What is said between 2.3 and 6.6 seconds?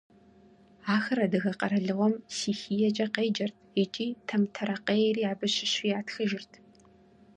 Сихиекӏэ къеджэрт икӏи Тэмтэрэкъейри абы щыщу ятхыжырт.